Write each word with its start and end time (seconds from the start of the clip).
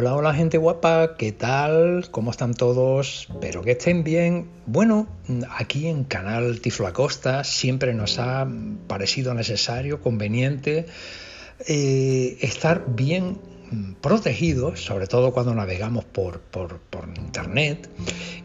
Hola, 0.00 0.14
hola 0.14 0.32
gente 0.32 0.58
guapa, 0.58 1.16
¿qué 1.16 1.32
tal? 1.32 2.08
¿Cómo 2.12 2.30
están 2.30 2.54
todos? 2.54 3.26
Espero 3.30 3.62
que 3.62 3.72
estén 3.72 4.04
bien. 4.04 4.48
Bueno, 4.64 5.08
aquí 5.50 5.88
en 5.88 6.04
Canal 6.04 6.60
Tiflacosta 6.60 7.42
siempre 7.42 7.92
nos 7.94 8.20
ha 8.20 8.46
parecido 8.86 9.34
necesario, 9.34 10.00
conveniente, 10.00 10.86
eh, 11.66 12.38
estar 12.42 12.84
bien 12.94 13.40
protegidos, 14.00 14.84
sobre 14.84 15.08
todo 15.08 15.32
cuando 15.32 15.52
navegamos 15.52 16.04
por, 16.04 16.42
por, 16.42 16.78
Internet. 17.16 17.90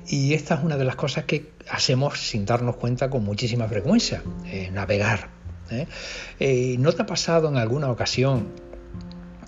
Y 0.07 0.33
esta 0.33 0.55
es 0.55 0.63
una 0.63 0.75
de 0.75 0.85
las 0.85 0.95
cosas 0.95 1.25
que 1.25 1.51
hacemos 1.69 2.19
sin 2.19 2.45
darnos 2.47 2.77
cuenta 2.77 3.11
con 3.11 3.23
muchísima 3.23 3.67
frecuencia, 3.67 4.23
eh, 4.47 4.71
navegar. 4.73 5.29
¿eh? 5.69 6.77
¿No 6.79 6.93
te 6.93 7.03
ha 7.03 7.05
pasado 7.05 7.47
en 7.47 7.57
alguna 7.57 7.91
ocasión 7.91 8.72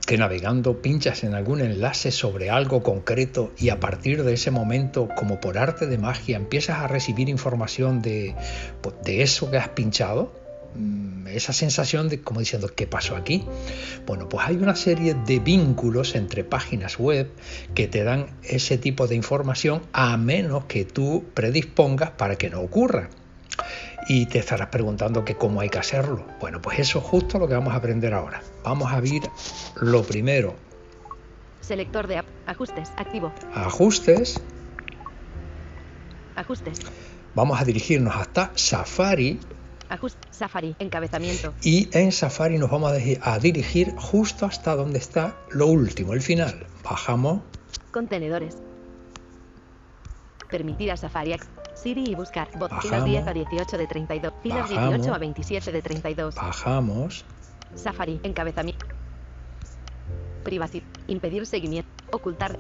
que 0.05 0.18
navegando 0.18 0.82
pinchas 0.82 1.23
en 1.23 1.34
algún 1.34 1.62
enlace 1.62 2.12
sobre 2.12 2.50
algo 2.50 2.84
concreto 2.84 3.52
y 3.58 3.70
a 3.70 3.80
partir 3.80 4.23
de 4.23 4.34
ese 4.34 4.52
momento, 4.52 5.09
como 5.16 5.40
por 5.40 5.58
arte 5.58 5.88
de 5.88 5.98
magia, 5.98 6.38
empiezas 6.38 6.80
a 6.80 6.88
recibir 6.88 7.30
información 7.30 8.02
de, 8.02 8.36
pues, 8.82 8.96
eso 9.05 9.49
que 9.49 9.58
has 9.58 9.70
pinchado? 9.70 10.32
Mm, 10.76 11.27
esa 11.27 11.54
sensación 11.54 12.10
de 12.10 12.22
como 12.22 12.41
diciendo, 12.41 12.70
¿qué 12.76 12.86
pasó 12.86 13.16
aquí? 13.16 13.46
Bueno, 14.05 14.27
pues 14.30 14.46
hay 14.48 14.58
una 14.58 14.76
serie 14.76 15.16
de 15.26 15.40
vínculos 15.40 16.16
entre 16.16 16.44
páginas 16.44 16.99
web 16.99 17.32
que 17.74 17.88
te 17.88 18.04
dan 18.04 18.27
ese 18.44 18.77
tipo 18.77 19.08
de 19.08 19.16
información 19.16 19.82
a 19.94 20.18
menos 20.18 20.66
que 20.66 20.85
tú 20.85 21.24
predispongas 21.34 22.12
para 22.12 22.35
que 22.35 22.49
no 22.49 22.62
ocurra. 22.62 23.10
Y 24.08 24.27
te 24.27 24.40
estarás 24.40 24.68
preguntando 24.68 25.26
que 25.26 25.36
cómo 25.36 25.62
hay 25.62 25.70
que 25.70 25.80
hacerlo. 25.80 26.26
Bueno, 26.40 26.62
pues 26.62 26.80
eso 26.80 27.00
es 27.00 27.05
justo 27.05 27.40
lo 27.40 27.48
que 27.48 27.55
vamos 27.55 27.73
a 27.73 27.77
aprender 27.77 28.13
ahora. 28.13 28.41
Vamos 28.63 28.91
a 28.91 29.00
ver 29.00 29.22
lo 29.82 30.04
primero. 30.04 30.55
Selector 31.62 32.07
de 32.07 32.18
app. 32.18 32.26
Ajustes. 32.46 32.91
Activo. 32.98 33.34
Ajustes. 33.54 34.40
Ajustes. 36.35 36.79
Vamos 37.34 37.60
a 37.60 37.66
dirigirnos 37.66 38.16
hasta 38.16 38.52
Safari. 38.55 39.40
Ajuste. 39.90 40.27
Safari. 40.32 40.76
Encabezamiento. 40.79 41.54
Y 41.63 41.90
en 41.98 42.12
Safari 42.12 42.57
nos 42.57 42.70
vamos 42.70 42.94
a 43.22 43.40
dirigir 43.40 43.96
justo 43.98 44.46
hasta 44.46 44.76
donde 44.76 44.99
está 44.99 45.35
lo 45.49 45.68
último, 45.68 46.13
el 46.13 46.22
final. 46.22 46.68
Bajamos. 46.84 47.41
Contenedores. 47.91 48.57
Permitir 50.49 50.91
a 50.91 50.98
Safari 50.98 51.34
Siri 51.76 52.05
y 52.07 52.15
buscar. 52.15 52.48
Bot, 52.57 52.71
filas 52.81 53.05
10 53.05 53.27
a 53.27 53.34
18 53.34 53.77
de 53.77 53.87
32. 53.87 54.34
Filas 54.41 54.70
18 54.70 55.13
a 55.13 55.18
27 55.18 55.71
de 55.71 55.82
32. 55.82 56.35
Bajamos. 56.35 57.26
Safari. 57.76 58.20
Encabezamiento. 58.23 58.85
Privacidad. 60.43 60.85
Impedir 61.07 61.45
seguimiento. 61.45 61.90
Ocultar. 62.12 62.57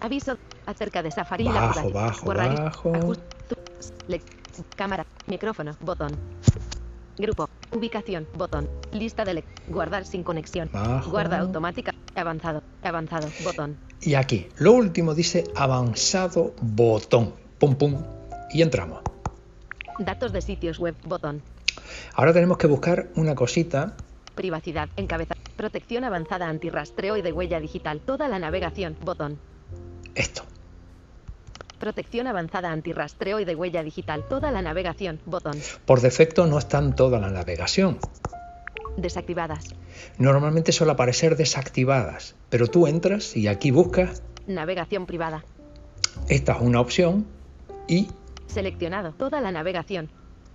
aviso 0.00 0.36
acerca 0.66 1.02
de 1.02 1.10
Safari. 1.10 1.44
Bajo, 1.44 1.88
la 1.88 1.90
bajo, 1.90 2.90
bajo. 2.92 3.12
cámara. 4.76 5.06
Micrófono. 5.26 5.76
Botón. 5.80 6.12
Grupo. 7.16 7.48
Ubicación. 7.70 8.26
Botón. 8.34 8.68
Lista 8.92 9.24
de 9.24 9.44
guardar 9.68 10.04
sin 10.04 10.24
conexión. 10.24 10.68
Guarda 11.08 11.38
automática. 11.38 11.94
Avanzado. 12.16 12.62
Avanzado. 12.82 13.28
Botón. 13.44 13.76
Y 14.00 14.14
aquí, 14.14 14.48
lo 14.56 14.72
último 14.72 15.14
dice 15.14 15.44
avanzado 15.54 16.54
botón. 16.60 17.34
Pum 17.58 17.76
pum 17.76 18.02
y 18.52 18.62
entramos. 18.62 19.02
Datos 19.98 20.32
de 20.32 20.40
sitios 20.40 20.78
web, 20.78 20.94
botón. 21.04 21.42
Ahora 22.14 22.32
tenemos 22.32 22.58
que 22.58 22.66
buscar 22.66 23.08
una 23.16 23.34
cosita. 23.34 23.94
Privacidad, 24.34 24.88
encabeza. 24.96 25.34
Protección 25.56 26.04
avanzada 26.04 26.48
antirrastreo 26.48 27.16
y 27.16 27.22
de 27.22 27.32
huella 27.32 27.60
digital. 27.60 28.00
Toda 28.00 28.28
la 28.28 28.38
navegación, 28.38 28.96
botón. 29.02 29.38
Esto. 30.14 30.42
Protección 31.78 32.26
avanzada 32.26 32.70
antirrastreo 32.70 33.40
y 33.40 33.44
de 33.44 33.54
huella 33.54 33.82
digital. 33.82 34.24
Toda 34.28 34.50
la 34.50 34.62
navegación, 34.62 35.20
botón. 35.26 35.58
Por 35.84 36.00
defecto 36.00 36.46
no 36.46 36.58
están 36.58 36.94
toda 36.94 37.18
la 37.18 37.28
navegación. 37.28 37.98
Desactivadas. 38.96 39.74
Normalmente 40.18 40.72
suele 40.72 40.92
aparecer 40.92 41.36
desactivadas, 41.36 42.34
pero 42.50 42.66
tú 42.68 42.86
entras 42.86 43.36
y 43.36 43.48
aquí 43.48 43.70
buscas. 43.70 44.22
Navegación 44.46 45.06
privada. 45.06 45.44
Esta 46.28 46.52
es 46.52 46.60
una 46.60 46.80
opción 46.80 47.26
y 47.88 48.08
Seleccionado. 48.52 49.12
Toda 49.12 49.40
la 49.40 49.50
navegación. 49.50 50.10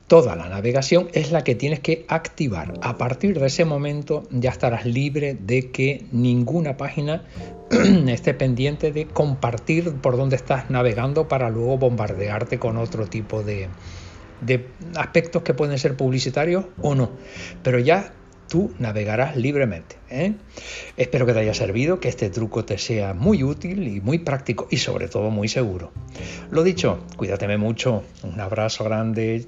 Toda 0.07 0.35
la 0.35 0.47
navegación 0.47 1.09
es 1.13 1.31
la 1.31 1.43
que 1.43 1.55
tienes 1.55 1.81
que 1.81 2.05
activar. 2.07 2.75
A 2.81 2.97
partir 2.97 3.39
de 3.39 3.47
ese 3.47 3.65
momento 3.65 4.23
ya 4.31 4.51
estarás 4.51 4.85
libre 4.85 5.33
de 5.33 5.71
que 5.71 6.05
ninguna 6.11 6.77
página 6.77 7.23
esté 8.07 8.33
pendiente 8.33 8.91
de 8.91 9.07
compartir 9.07 9.95
por 9.95 10.15
dónde 10.15 10.37
estás 10.37 10.69
navegando 10.69 11.27
para 11.27 11.49
luego 11.49 11.77
bombardearte 11.77 12.57
con 12.59 12.77
otro 12.77 13.07
tipo 13.07 13.43
de, 13.43 13.67
de 14.41 14.67
aspectos 14.95 15.41
que 15.41 15.53
pueden 15.53 15.77
ser 15.77 15.97
publicitarios 15.97 16.65
o 16.81 16.95
no. 16.95 17.09
Pero 17.63 17.79
ya 17.79 18.13
tú 18.47 18.71
navegarás 18.79 19.35
libremente. 19.35 19.97
¿eh? 20.09 20.33
Espero 20.95 21.25
que 21.25 21.33
te 21.33 21.39
haya 21.39 21.53
servido, 21.53 21.99
que 21.99 22.09
este 22.09 22.29
truco 22.29 22.65
te 22.65 22.77
sea 22.77 23.13
muy 23.13 23.43
útil 23.43 23.87
y 23.87 24.01
muy 24.01 24.19
práctico 24.19 24.67
y 24.69 24.77
sobre 24.77 25.07
todo 25.07 25.29
muy 25.29 25.47
seguro. 25.47 25.91
Lo 26.51 26.63
dicho, 26.63 26.99
cuídateme 27.15 27.57
mucho, 27.57 28.03
un 28.23 28.39
abrazo 28.39 28.83
grande, 28.83 29.47